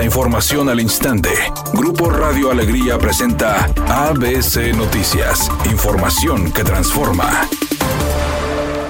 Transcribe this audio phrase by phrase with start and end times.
[0.00, 1.28] La información al instante.
[1.74, 5.50] Grupo Radio Alegría presenta ABC Noticias.
[5.70, 7.46] Información que transforma.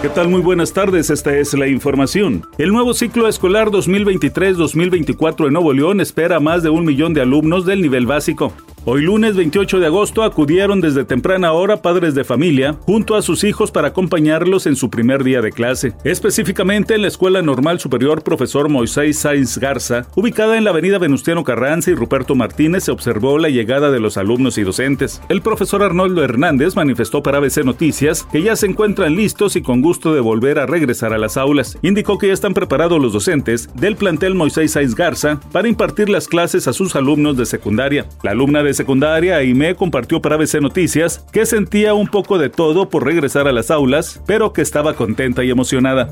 [0.03, 0.29] ¿Qué tal?
[0.29, 2.47] Muy buenas tardes, esta es la información.
[2.59, 7.23] El nuevo ciclo escolar 2023-2024 en Nuevo León espera a más de un millón de
[7.23, 8.53] alumnos del nivel básico.
[8.87, 13.45] Hoy lunes 28 de agosto acudieron desde temprana hora padres de familia junto a sus
[13.45, 15.93] hijos para acompañarlos en su primer día de clase.
[16.03, 21.45] Específicamente en la Escuela Normal Superior Profesor Moisés Sainz Garza, ubicada en la avenida Venustiano
[21.45, 25.21] Carranza y Ruperto Martínez, se observó la llegada de los alumnos y docentes.
[25.29, 29.83] El profesor Arnoldo Hernández manifestó para ABC Noticias que ya se encuentran listos y con
[29.83, 31.77] gusto de volver a regresar a las aulas.
[31.83, 36.29] Indicó que ya están preparados los docentes del plantel Moisés Sainz Garza para impartir las
[36.29, 38.07] clases a sus alumnos de secundaria.
[38.23, 42.89] La alumna de secundaria, Aime compartió para ABC Noticias que sentía un poco de todo
[42.89, 46.09] por regresar a las aulas, pero que estaba contenta y emocionada.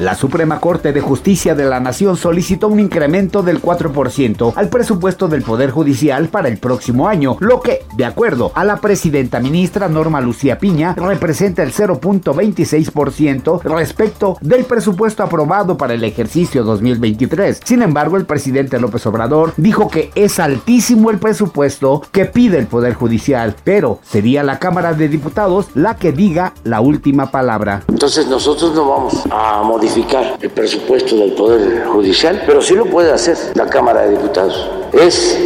[0.00, 5.28] La Suprema Corte de Justicia de la Nación solicitó un incremento del 4% al presupuesto
[5.28, 9.88] del Poder Judicial para el próximo año, lo que, de acuerdo a la presidenta ministra
[9.88, 17.60] Norma Lucía Piña, representa el 0.26% respecto del presupuesto aprobado para el ejercicio 2023.
[17.64, 22.66] Sin embargo, el presidente López Obrador dijo que es altísimo el presupuesto que pide el
[22.66, 27.82] Poder Judicial, pero sería la Cámara de Diputados la que diga la última palabra.
[27.88, 33.12] Entonces nosotros no vamos a modificar el presupuesto del Poder Judicial, pero sí lo puede
[33.12, 34.68] hacer la Cámara de Diputados.
[34.92, 35.38] Es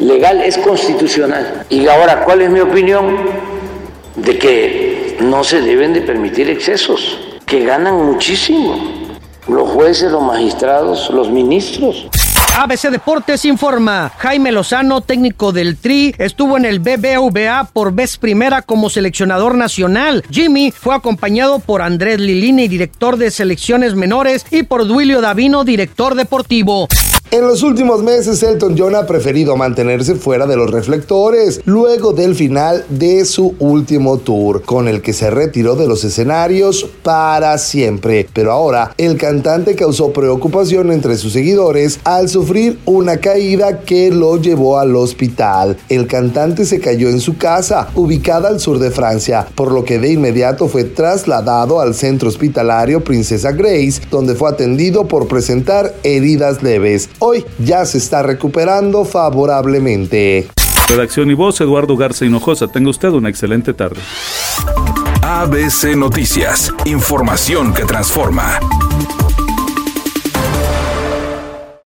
[0.00, 1.64] legal, es constitucional.
[1.68, 3.16] Y ahora, ¿cuál es mi opinión?
[4.16, 9.06] De que no se deben de permitir excesos, que ganan muchísimo
[9.48, 12.08] los jueces, los magistrados, los ministros.
[12.58, 14.10] ABC Deportes informa.
[14.16, 20.24] Jaime Lozano, técnico del Tri, estuvo en el BBVA por vez primera como seleccionador nacional.
[20.30, 26.14] Jimmy fue acompañado por Andrés Lilini, director de selecciones menores, y por Duilio Davino, director
[26.14, 26.88] deportivo.
[27.32, 32.36] En los últimos meses, Elton John ha preferido mantenerse fuera de los reflectores luego del
[32.36, 38.28] final de su último tour, con el que se retiró de los escenarios para siempre.
[38.32, 44.36] Pero ahora, el cantante causó preocupación entre sus seguidores al sufrir una caída que lo
[44.36, 45.76] llevó al hospital.
[45.88, 49.98] El cantante se cayó en su casa, ubicada al sur de Francia, por lo que
[49.98, 56.62] de inmediato fue trasladado al centro hospitalario Princesa Grace, donde fue atendido por presentar heridas
[56.62, 57.10] leves.
[57.18, 60.48] Hoy ya se está recuperando favorablemente.
[60.88, 62.68] Redacción y voz, Eduardo Garza Hinojosa.
[62.68, 64.00] Tenga usted una excelente tarde.
[65.22, 66.72] ABC Noticias.
[66.84, 68.60] Información que transforma.